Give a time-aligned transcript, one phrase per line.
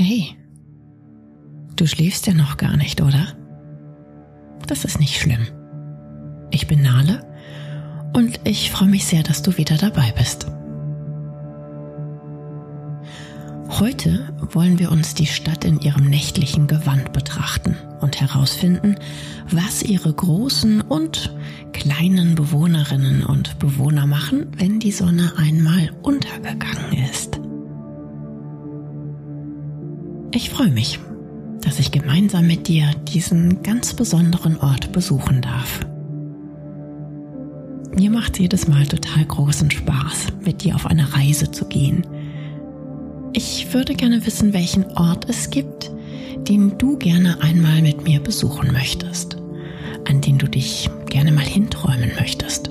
[0.00, 0.36] Hey,
[1.74, 3.34] du schläfst ja noch gar nicht, oder?
[4.68, 5.48] Das ist nicht schlimm.
[6.52, 7.26] Ich bin Nale
[8.12, 10.46] und ich freue mich sehr, dass du wieder dabei bist.
[13.80, 18.94] Heute wollen wir uns die Stadt in ihrem nächtlichen Gewand betrachten und herausfinden,
[19.50, 21.34] was ihre großen und
[21.72, 27.37] kleinen Bewohnerinnen und Bewohner machen, wenn die Sonne einmal untergegangen ist.
[30.40, 31.00] Ich freue mich,
[31.62, 35.80] dass ich gemeinsam mit dir diesen ganz besonderen Ort besuchen darf.
[37.92, 42.06] Mir macht jedes Mal total großen Spaß, mit dir auf eine Reise zu gehen.
[43.32, 45.90] Ich würde gerne wissen, welchen Ort es gibt,
[46.46, 49.38] den du gerne einmal mit mir besuchen möchtest,
[50.08, 52.70] an den du dich gerne mal hinträumen möchtest.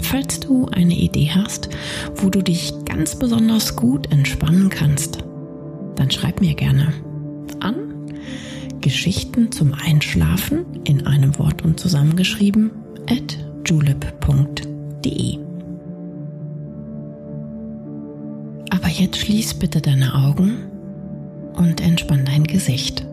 [0.00, 1.68] Falls du eine Idee hast,
[2.16, 5.24] wo du dich ganz besonders gut entspannen kannst,
[6.02, 6.92] dann schreib mir gerne
[7.60, 7.76] an
[8.80, 12.72] Geschichten zum Einschlafen in einem Wort und zusammengeschrieben
[13.08, 15.38] at julep.de.
[18.70, 20.64] Aber jetzt schließ bitte deine Augen
[21.54, 23.06] und entspann dein Gesicht.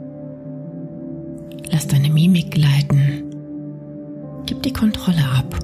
[1.69, 3.25] Lass deine Mimik gleiten.
[4.47, 5.59] Gib die Kontrolle ab.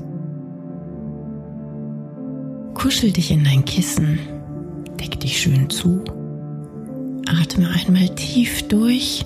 [2.75, 4.19] Kuschel dich in dein Kissen.
[4.99, 6.03] Deck dich schön zu
[7.27, 9.25] Atme einmal tief durch.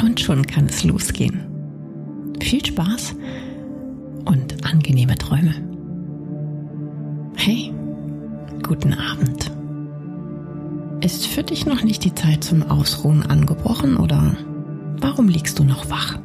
[0.00, 1.46] Und schon kann es losgehen.
[2.40, 3.14] Viel Spaß
[4.26, 5.54] und angenehme Träume.
[7.36, 7.72] Hey,
[8.62, 9.50] guten Abend.
[11.02, 14.36] Ist für dich noch nicht die Zeit zum Ausruhen angebrochen oder
[15.00, 16.18] warum liegst du noch wach?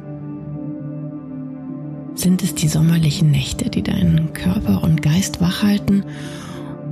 [2.14, 6.04] Sind es die sommerlichen Nächte, die deinen Körper und Geist wach halten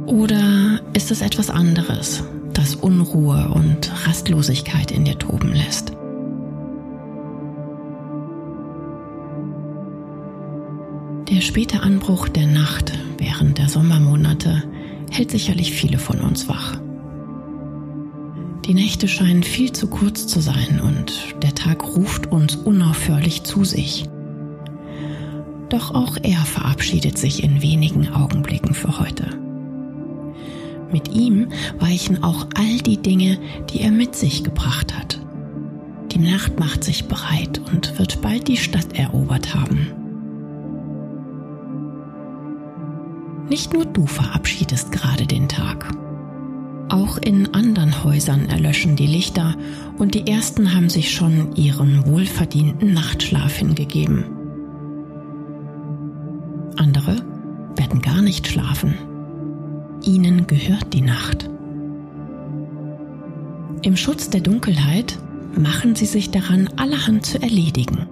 [0.06, 5.92] oder ist es etwas anderes, das Unruhe und Rastlosigkeit in dir toben lässt?
[11.28, 14.62] Der späte Anbruch der Nacht während der Sommermonate
[15.10, 16.78] hält sicherlich viele von uns wach.
[18.64, 23.64] Die Nächte scheinen viel zu kurz zu sein und der Tag ruft uns unaufhörlich zu
[23.64, 24.08] sich.
[25.68, 29.45] Doch auch er verabschiedet sich in wenigen Augenblicken für heute.
[30.96, 31.48] Mit ihm
[31.78, 35.20] weichen auch all die Dinge, die er mit sich gebracht hat.
[36.10, 39.88] Die Nacht macht sich bereit und wird bald die Stadt erobert haben.
[43.50, 45.86] Nicht nur du verabschiedest gerade den Tag.
[46.88, 49.54] Auch in anderen Häusern erlöschen die Lichter
[49.98, 54.24] und die ersten haben sich schon ihren wohlverdienten Nachtschlaf hingegeben.
[56.78, 57.16] Andere
[57.76, 58.94] werden gar nicht schlafen
[60.06, 61.48] ihnen gehört die Nacht.
[63.82, 65.18] Im Schutz der Dunkelheit
[65.56, 68.06] machen sie sich daran, allerhand zu erledigen.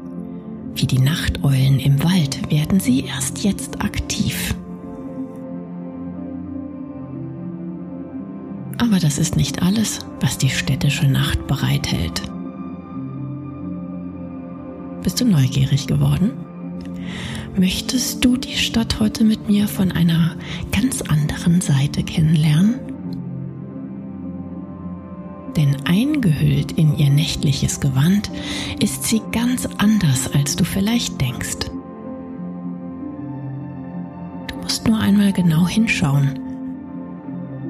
[0.74, 4.54] Wie die Nachteulen im Wald werden sie erst jetzt aktiv.
[8.78, 12.22] Aber das ist nicht alles, was die städtische Nacht bereithält.
[15.02, 16.32] Bist du neugierig geworden?
[17.56, 20.34] Möchtest du die Stadt heute mit mir von einer
[20.72, 22.80] ganz anderen Seite kennenlernen?
[25.56, 28.28] Denn eingehüllt in ihr nächtliches Gewand
[28.82, 31.70] ist sie ganz anders, als du vielleicht denkst.
[34.48, 36.40] Du musst nur einmal genau hinschauen.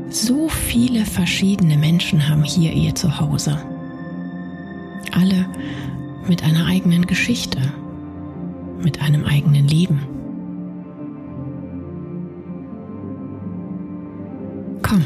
[0.09, 3.59] So viele verschiedene Menschen haben hier ihr Zuhause.
[5.13, 5.45] Alle
[6.27, 7.61] mit einer eigenen Geschichte
[8.85, 10.01] mit einem eigenen Leben.
[14.83, 15.05] Komm,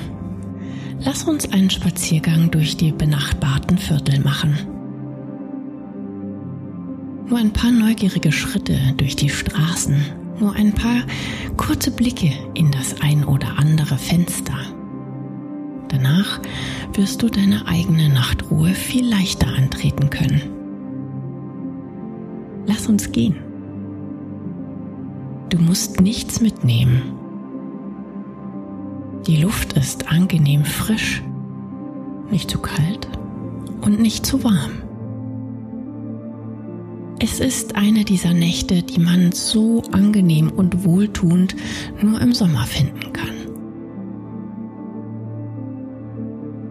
[1.01, 4.59] lass uns einen Spaziergang durch die benachbarten Viertel machen.
[7.29, 9.97] Nur ein paar neugierige Schritte durch die Straßen,
[10.41, 11.03] nur ein paar
[11.57, 14.59] kurze Blicke in das ein oder andere Fenster.
[15.89, 16.41] Danach
[16.95, 20.43] wirst du deine eigene Nachtruhe viel leichter antreten können.
[22.67, 23.48] Lass uns gehen.
[25.51, 27.15] Du musst nichts mitnehmen.
[29.27, 31.23] Die Luft ist angenehm frisch,
[32.31, 33.09] nicht zu kalt
[33.81, 34.83] und nicht zu warm.
[37.21, 41.57] Es ist eine dieser Nächte, die man so angenehm und wohltuend
[42.01, 43.29] nur im Sommer finden kann.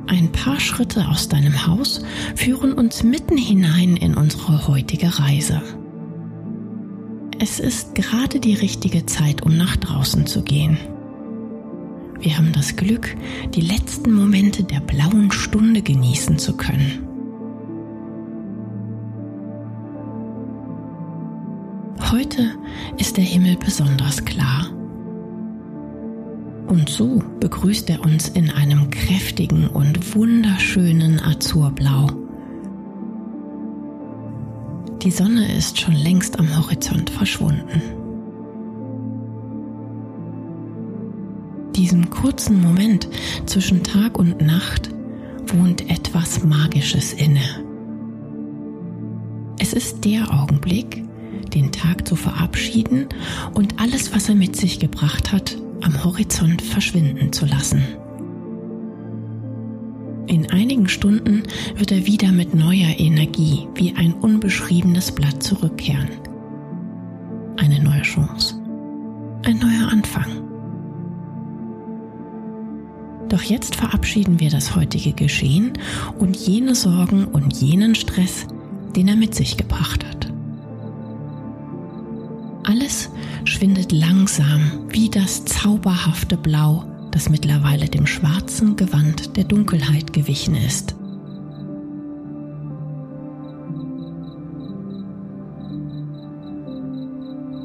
[0.07, 2.01] Ein paar Schritte aus deinem Haus
[2.35, 5.61] führen uns mitten hinein in unsere heutige Reise.
[7.39, 10.77] Es ist gerade die richtige Zeit, um nach draußen zu gehen.
[12.19, 13.15] Wir haben das Glück,
[13.53, 17.07] die letzten Momente der blauen Stunde genießen zu können.
[22.11, 22.55] Heute
[22.97, 24.71] ist der Himmel besonders klar.
[26.67, 32.26] Und so begrüßt er uns in einem kräftigen und wunderschönen Azurblau.
[35.07, 37.81] Die Sonne ist schon längst am Horizont verschwunden.
[41.77, 43.07] Diesem kurzen Moment
[43.45, 44.89] zwischen Tag und Nacht
[45.45, 47.39] wohnt etwas Magisches inne.
[49.59, 51.05] Es ist der Augenblick,
[51.53, 53.07] den Tag zu verabschieden
[53.53, 57.81] und alles, was er mit sich gebracht hat, am Horizont verschwinden zu lassen.
[60.27, 61.43] In einigen Stunden
[61.75, 66.09] wird er wieder mit neuer Energie wie ein unbeschriebenes Blatt zurückkehren.
[67.55, 68.55] Eine neue Chance.
[69.45, 70.25] Ein neuer Anfang.
[73.29, 75.73] Doch jetzt verabschieden wir das heutige Geschehen
[76.17, 78.47] und jene Sorgen und jenen Stress,
[78.95, 80.31] den er mit sich gebracht hat.
[82.63, 83.09] Alles
[83.45, 86.83] schwindet langsam wie das zauberhafte Blau,
[87.17, 90.95] das mittlerweile dem schwarzen Gewand der Dunkelheit gewichen ist.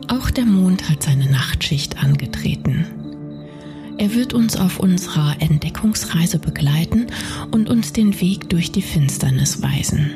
[0.09, 2.87] Auch der Mond hat seine Nachtschicht angetreten.
[3.99, 7.09] Er wird uns auf unserer Entdeckungsreise begleiten
[7.51, 10.13] und uns den Weg durch die Finsternis weisen.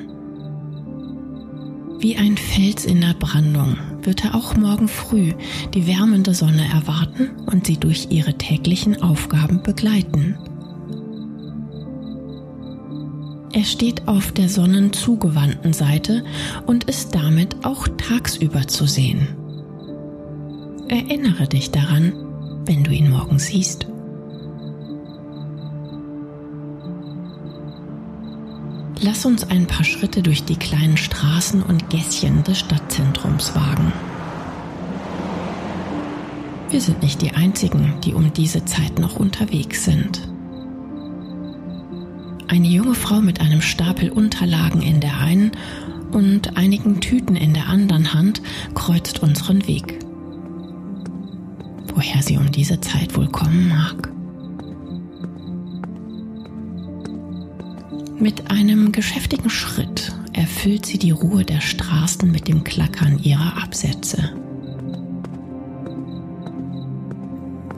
[1.98, 5.32] Wie ein Fels in der Brandung wird er auch morgen früh
[5.74, 10.38] die wärmende Sonne erwarten und sie durch ihre täglichen Aufgaben begleiten.
[13.52, 16.24] Er steht auf der sonnenzugewandten Seite
[16.66, 19.28] und ist damit auch tagsüber zu sehen.
[20.88, 22.12] Erinnere dich daran,
[22.66, 23.86] wenn du ihn morgen siehst.
[29.06, 33.92] Lass uns ein paar Schritte durch die kleinen Straßen und Gässchen des Stadtzentrums wagen.
[36.70, 40.28] Wir sind nicht die Einzigen, die um diese Zeit noch unterwegs sind.
[42.48, 45.52] Eine junge Frau mit einem Stapel Unterlagen in der einen
[46.10, 48.42] und einigen Tüten in der anderen Hand
[48.74, 50.00] kreuzt unseren Weg.
[51.94, 54.15] Woher sie um diese Zeit wohl kommen mag?
[58.18, 64.32] Mit einem geschäftigen Schritt erfüllt sie die Ruhe der Straßen mit dem Klackern ihrer Absätze.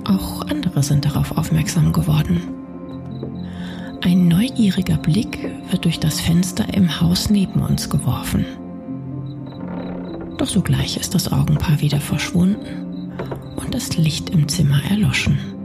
[0.05, 2.41] Auch andere sind darauf aufmerksam geworden.
[4.01, 8.47] Ein neugieriger Blick wird durch das Fenster im Haus neben uns geworfen.
[10.39, 13.13] Doch sogleich ist das Augenpaar wieder verschwunden
[13.57, 15.58] und das Licht im Zimmer erloschen.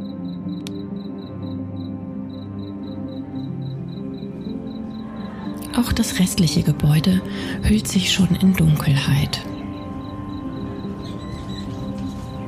[5.84, 7.22] Auch das restliche Gebäude
[7.64, 9.42] hüllt sich schon in Dunkelheit.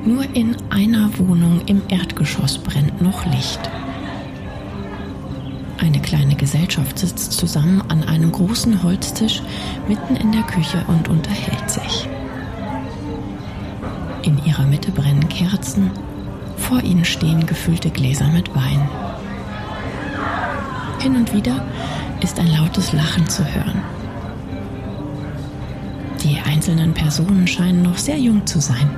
[0.04, 3.60] Nur in einer Wohnung im Erdgeschoss brennt noch Licht.
[5.78, 9.42] Eine kleine Gesellschaft sitzt zusammen an einem großen Holztisch
[9.86, 12.08] mitten in der Küche und unterhält sich.
[14.22, 15.90] In ihrer Mitte brennen Kerzen,
[16.56, 18.88] vor ihnen stehen gefüllte Gläser mit Wein.
[21.00, 21.62] Hin und wieder
[22.20, 23.82] ist ein lautes Lachen zu hören.
[26.22, 28.90] Die einzelnen Personen scheinen noch sehr jung zu sein.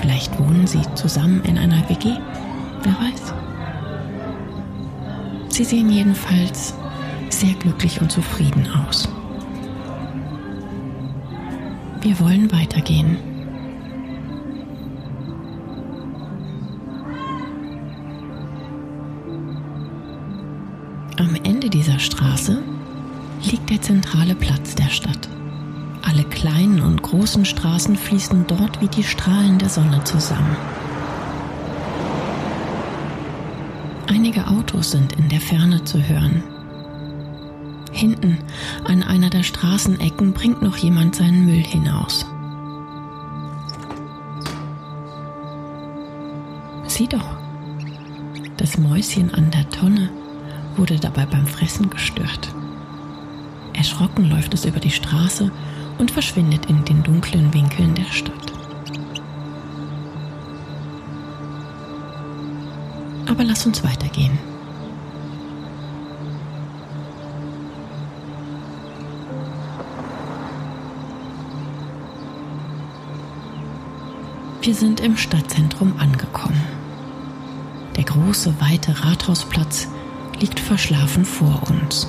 [0.00, 2.10] Vielleicht wohnen sie zusammen in einer WG,
[2.82, 3.34] wer weiß.
[5.48, 6.74] Sie sehen jedenfalls
[7.30, 9.08] sehr glücklich und zufrieden aus.
[12.02, 13.35] Wir wollen weitergehen.
[21.86, 22.64] Dieser Straße
[23.44, 25.28] liegt der zentrale Platz der Stadt.
[26.02, 30.56] Alle kleinen und großen Straßen fließen dort wie die Strahlen der Sonne zusammen.
[34.08, 36.42] Einige Autos sind in der Ferne zu hören.
[37.92, 38.38] Hinten
[38.84, 42.26] an einer der Straßenecken bringt noch jemand seinen Müll hinaus.
[46.88, 47.38] Sieh doch,
[48.56, 50.10] das Mäuschen an der Tonne
[50.76, 52.54] wurde dabei beim Fressen gestört.
[53.72, 55.50] Erschrocken läuft es über die Straße
[55.98, 58.52] und verschwindet in den dunklen Winkeln der Stadt.
[63.26, 64.38] Aber lass uns weitergehen.
[74.62, 76.60] Wir sind im Stadtzentrum angekommen.
[78.04, 79.88] große, weite Rathausplatz
[80.40, 82.08] liegt verschlafen vor uns.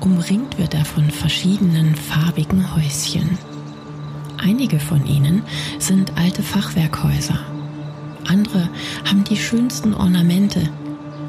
[0.00, 3.38] Umringt wird er von verschiedenen farbigen Häuschen.
[4.36, 5.42] Einige von ihnen
[5.78, 7.38] sind alte Fachwerkhäuser.
[8.26, 8.68] Andere
[9.04, 10.68] haben die schönsten Ornamente,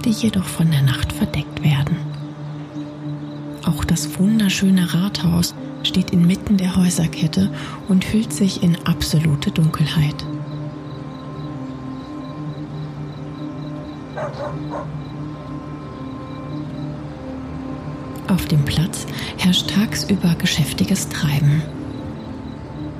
[0.03, 1.97] die jedoch von der Nacht verdeckt werden.
[3.63, 5.53] Auch das wunderschöne Rathaus
[5.83, 7.51] steht inmitten der Häuserkette
[7.87, 10.25] und hüllt sich in absolute Dunkelheit.
[18.27, 19.05] Auf dem Platz
[19.37, 21.61] herrscht tagsüber geschäftiges Treiben.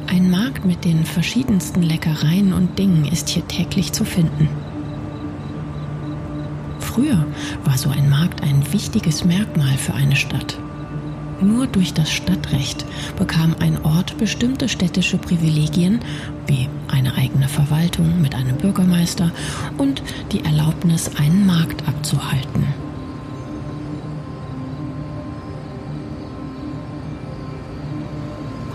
[0.07, 4.47] Ein Markt mit den verschiedensten Leckereien und Dingen ist hier täglich zu finden.
[6.79, 7.25] Früher
[7.65, 10.57] war so ein Markt ein wichtiges Merkmal für eine Stadt.
[11.43, 12.85] Nur durch das Stadtrecht
[13.17, 15.99] bekam ein Ort bestimmte städtische Privilegien
[16.47, 19.29] wie eine eigene Verwaltung mit einem Bürgermeister
[19.77, 22.65] und die Erlaubnis, einen Markt abzuhalten.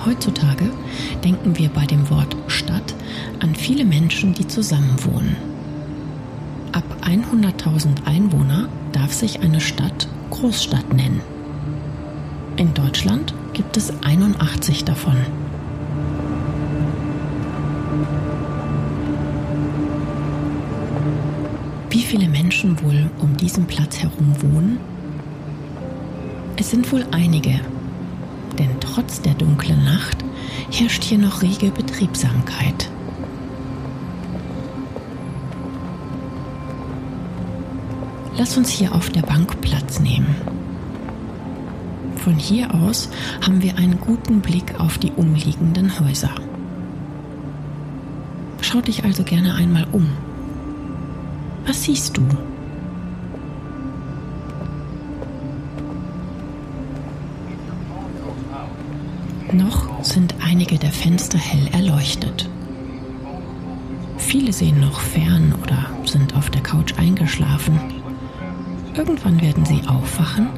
[0.04, 0.70] Heutzutage
[1.24, 2.94] denken wir bei dem Wort Stadt
[3.40, 5.36] an viele Menschen, die zusammenwohnen.
[6.72, 11.37] Ab 100.000 Einwohner darf sich eine Stadt Großstadt nennen.
[12.58, 15.14] In Deutschland gibt es 81 davon.
[21.88, 24.80] Wie viele Menschen wohl um diesen Platz herum wohnen?
[26.56, 27.60] Es sind wohl einige,
[28.58, 30.24] denn trotz der dunklen Nacht
[30.72, 32.90] herrscht hier noch rege Betriebsamkeit.
[38.36, 40.57] Lass uns hier auf der Bank Platz nehmen.
[42.28, 43.08] Von hier aus
[43.40, 46.28] haben wir einen guten Blick auf die umliegenden Häuser.
[48.60, 50.10] Schau dich also gerne einmal um.
[51.66, 52.22] Was siehst du?
[59.50, 62.46] Noch sind einige der Fenster hell erleuchtet.
[64.18, 67.97] Viele sehen noch fern oder sind auf der Couch eingeschlafen.
[68.98, 70.48] Irgendwann werden sie aufwachen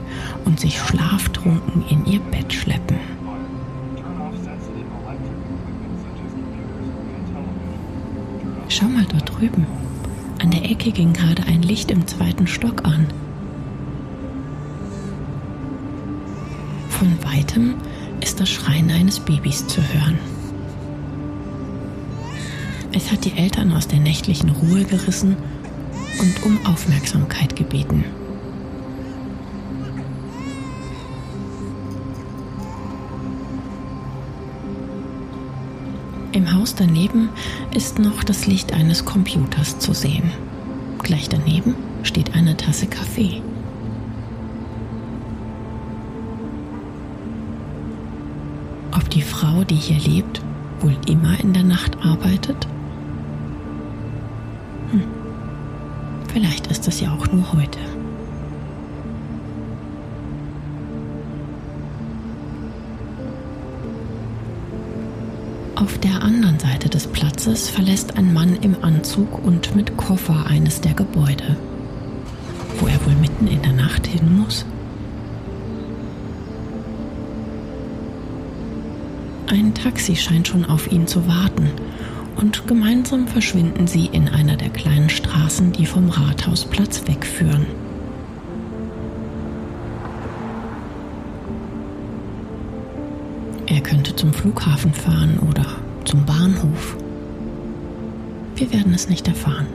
[0.47, 2.97] und sich schlaftrunken in ihr Bett schleppen.
[8.71, 9.67] Schau mal dort drüben.
[10.41, 13.09] An der Ecke ging gerade ein Licht im zweiten Stock an.
[16.89, 17.75] Von weitem
[18.23, 20.19] ist das Schreien eines Babys zu hören.
[22.93, 25.37] Es hat die Eltern aus der nächtlichen Ruhe gerissen
[26.19, 28.03] und um Aufmerksamkeit gebeten.
[36.61, 37.31] Haus daneben
[37.75, 40.31] ist noch das Licht eines Computers zu sehen.
[40.99, 43.41] Gleich daneben steht eine Tasse Kaffee.
[48.93, 50.43] Ob die Frau, die hier lebt,
[50.81, 52.69] wohl immer in der Nacht arbeitet?
[54.91, 55.05] Hm.
[56.31, 57.79] Vielleicht ist es ja auch nur heute.
[65.91, 70.81] Auf der anderen Seite des Platzes verlässt ein Mann im Anzug und mit Koffer eines
[70.81, 71.57] der Gebäude,
[72.79, 74.65] wo er wohl mitten in der Nacht hin muss.
[79.49, 81.69] Ein Taxi scheint schon auf ihn zu warten
[82.37, 87.67] und gemeinsam verschwinden sie in einer der kleinen Straßen, die vom Rathausplatz wegführen.
[93.67, 95.80] Er könnte zum Flughafen fahren oder
[96.11, 96.97] zum Bahnhof.
[98.57, 99.69] Wir werden es nicht erfahren.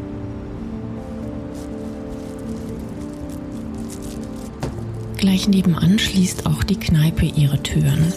[5.15, 8.13] Gleich nebenan schließt auch die Kneipe ihre Türen.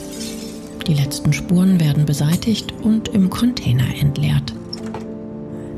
[0.86, 4.52] Die letzten Spuren werden beseitigt und im Container entleert.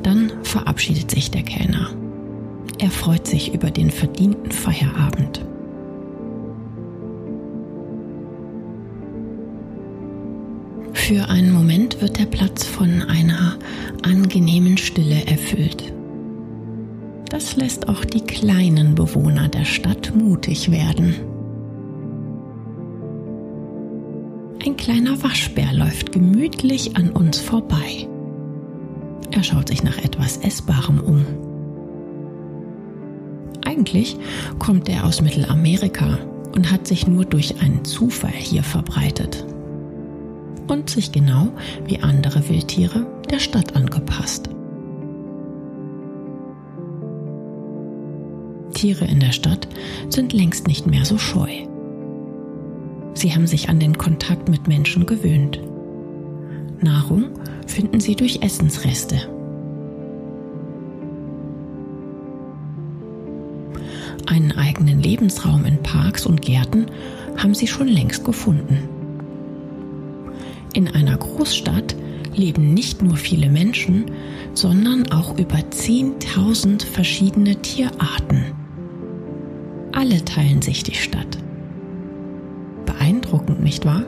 [0.02, 1.90] Dann verabschiedet sich der Kellner.
[2.78, 5.44] Er freut sich über den verdienten Feierabend.
[11.10, 13.58] Für einen Moment wird der Platz von einer
[14.04, 15.92] angenehmen Stille erfüllt.
[17.28, 21.16] Das lässt auch die kleinen Bewohner der Stadt mutig werden.
[24.64, 28.06] Ein kleiner Waschbär läuft gemütlich an uns vorbei.
[29.32, 31.24] Er schaut sich nach etwas Essbarem um.
[33.64, 34.16] Eigentlich
[34.60, 36.20] kommt er aus Mittelamerika
[36.54, 39.44] und hat sich nur durch einen Zufall hier verbreitet.
[40.70, 41.48] Und sich genau
[41.84, 44.48] wie andere Wildtiere der Stadt angepasst.
[48.72, 49.68] Tiere in der Stadt
[50.08, 51.50] sind längst nicht mehr so scheu.
[53.14, 55.60] Sie haben sich an den Kontakt mit Menschen gewöhnt.
[56.80, 57.30] Nahrung
[57.66, 59.16] finden sie durch Essensreste.
[64.26, 66.86] Einen eigenen Lebensraum in Parks und Gärten
[67.36, 68.99] haben sie schon längst gefunden.
[70.72, 71.96] In einer Großstadt
[72.34, 74.06] leben nicht nur viele Menschen,
[74.54, 78.52] sondern auch über 10.000 verschiedene Tierarten.
[79.92, 81.38] Alle teilen sich die Stadt.
[82.86, 84.04] Beeindruckend, nicht wahr?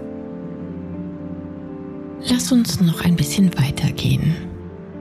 [2.29, 4.37] Lass uns noch ein bisschen weitergehen.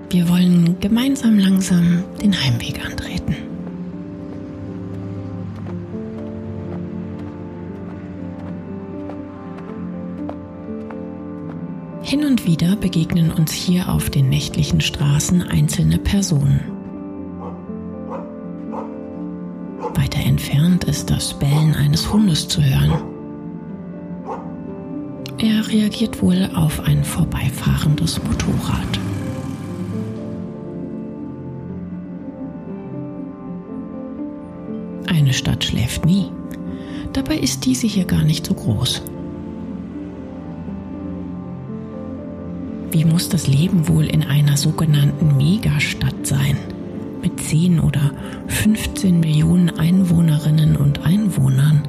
[0.10, 3.51] Wir wollen gemeinsam langsam den Heimweg antreten.
[12.12, 16.60] Hin und wieder begegnen uns hier auf den nächtlichen Straßen einzelne Personen.
[19.96, 23.02] Weiter entfernt ist das Bellen eines Hundes zu hören.
[25.38, 29.00] Er reagiert wohl auf ein vorbeifahrendes Motorrad.
[35.08, 36.30] Eine Stadt schläft nie.
[37.14, 39.02] Dabei ist diese hier gar nicht so groß.
[42.92, 46.58] Wie muss das Leben wohl in einer sogenannten Megastadt sein?
[47.22, 48.12] Mit 10 oder
[48.48, 51.88] 15 Millionen Einwohnerinnen und Einwohnern?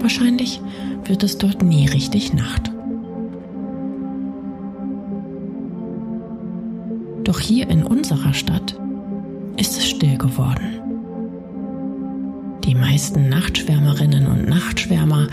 [0.00, 0.60] Wahrscheinlich
[1.04, 2.72] wird es dort nie richtig Nacht.
[7.22, 8.76] Doch hier in unserer Stadt
[9.56, 10.75] ist es still geworden.
[12.76, 15.28] Die meisten Nachtschwärmerinnen und Nachtschwärmer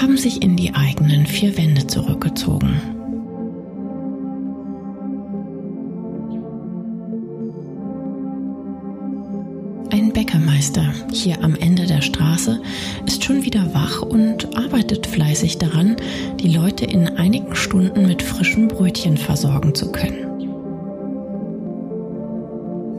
[0.00, 2.80] haben sich in die eigenen vier Wände zurückgezogen.
[9.92, 12.60] Ein Bäckermeister hier am Ende der Straße
[13.06, 15.94] ist schon wieder wach und arbeitet fleißig daran,
[16.40, 20.28] die Leute in einigen Stunden mit frischen Brötchen versorgen zu können.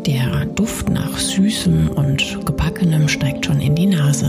[0.05, 3.61] Der Duft nach Süßem und Gebackenem steigt schon
[4.09, 4.25] Nase.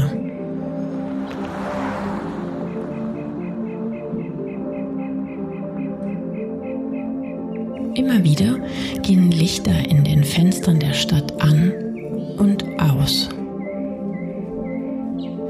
[7.94, 8.58] Immer wieder
[9.00, 11.72] gehen Lichter in den Fenstern der Stadt an
[12.36, 13.30] und aus.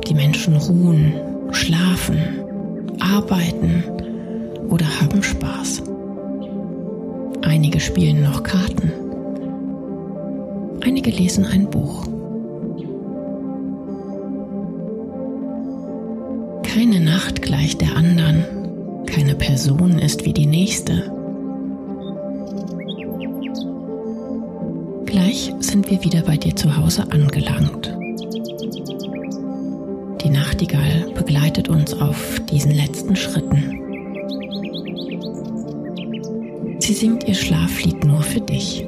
[0.07, 1.14] Die Menschen ruhen,
[1.51, 2.19] schlafen,
[3.01, 3.83] arbeiten
[4.69, 5.83] oder haben Spaß.
[7.43, 8.93] Einige spielen noch Karten.
[10.83, 12.19] Einige lesen ein Buch.
[16.81, 21.12] Keine Nacht gleicht der anderen, keine Person ist wie die nächste.
[25.05, 27.95] Gleich sind wir wieder bei dir zu Hause angelangt.
[30.25, 33.79] Die Nachtigall begleitet uns auf diesen letzten Schritten.
[36.79, 38.87] Sie singt ihr Schlaflied nur für dich.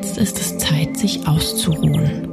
[0.00, 2.28] Jetzt ist es Zeit, sich auszuruhen.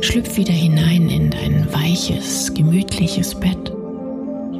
[0.00, 3.70] Schlüpf wieder hinein in dein weiches, gemütliches Bett.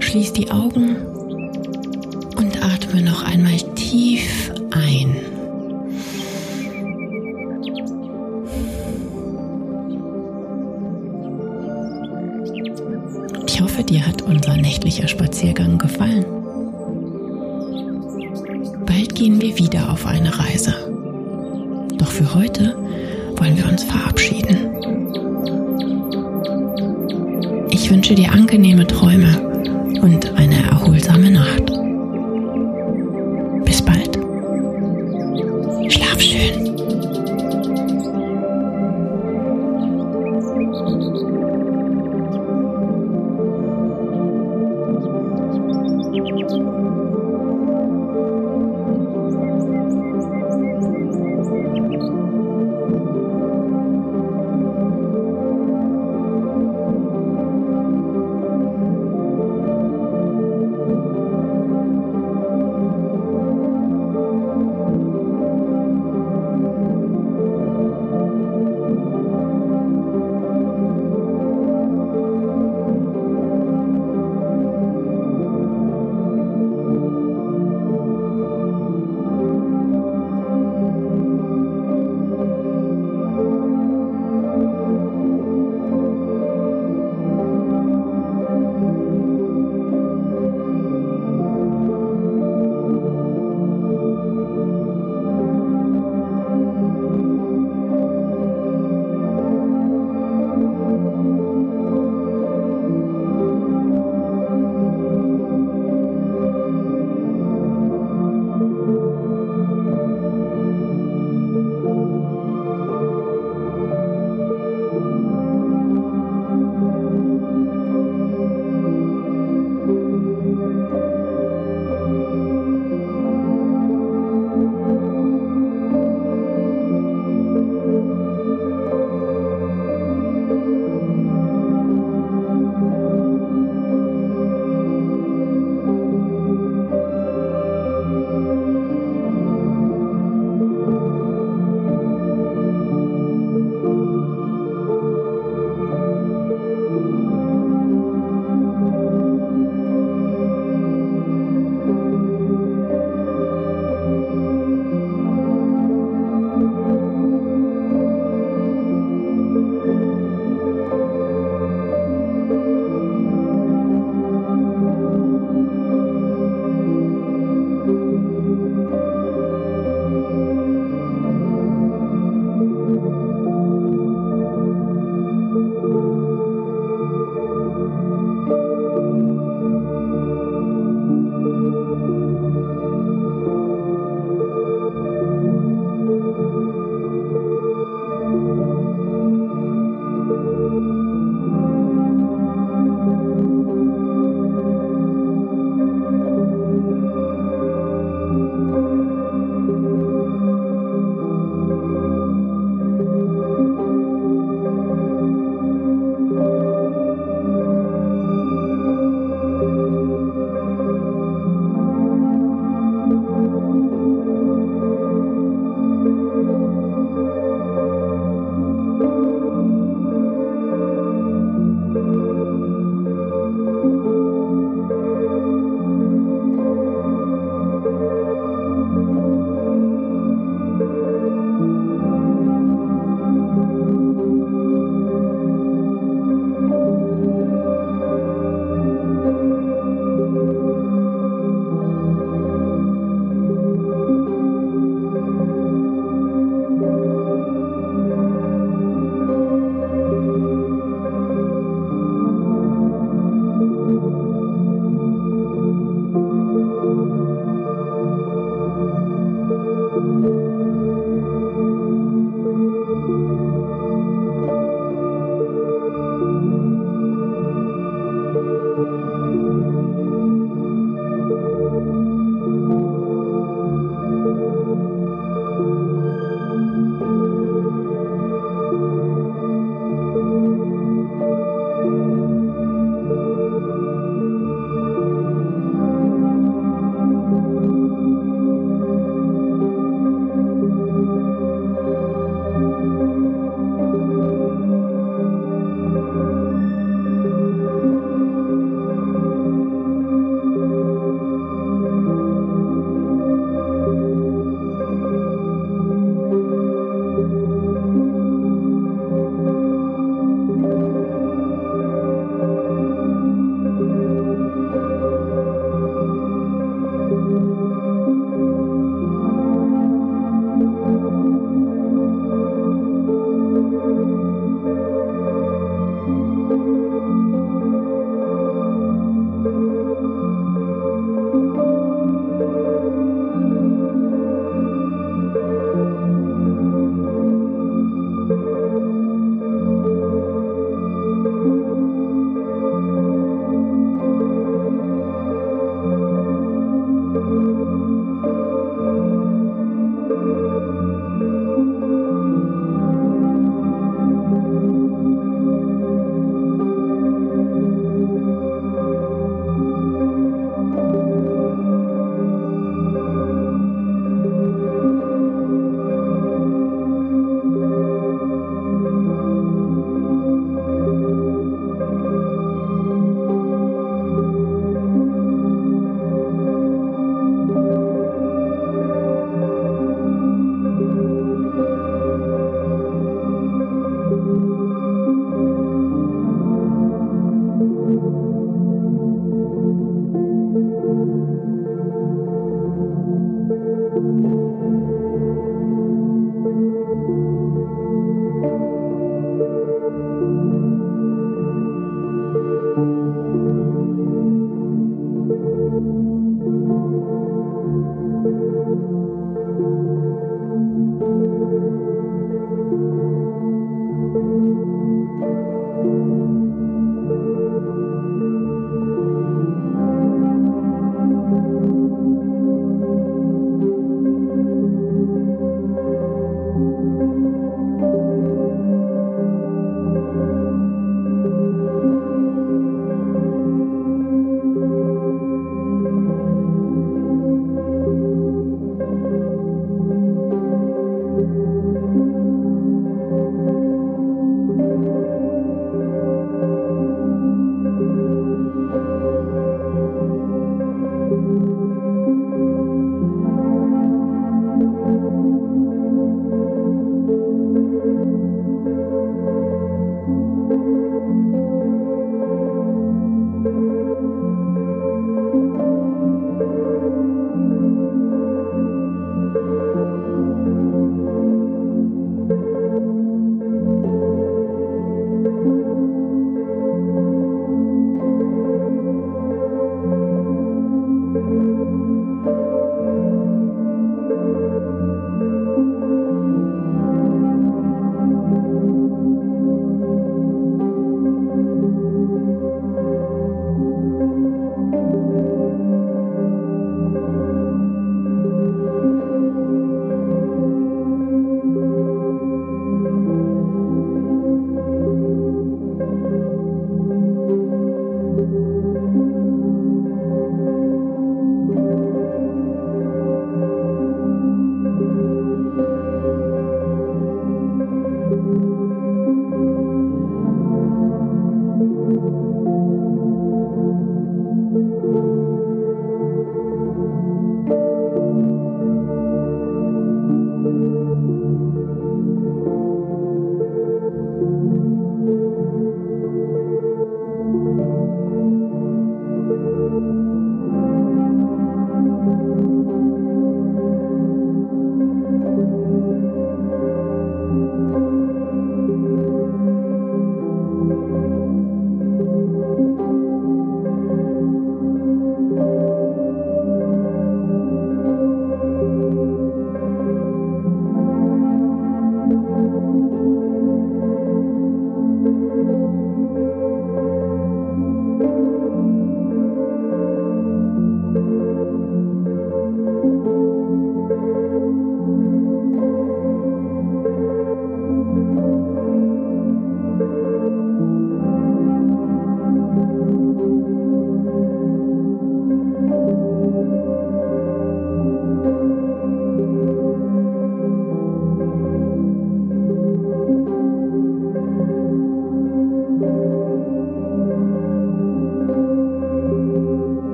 [0.00, 0.96] Schließ die Augen
[2.36, 5.16] und atme noch einmal tief ein.
[13.46, 16.35] Ich hoffe, dir hat unser nächtlicher Spaziergang gefallen
[19.16, 20.74] gehen wir wieder auf eine Reise.
[21.96, 22.76] Doch für heute
[23.36, 24.76] wollen wir uns verabschieden.
[27.70, 29.40] Ich wünsche dir angenehme Träume
[30.02, 31.65] und eine erholsame Nacht.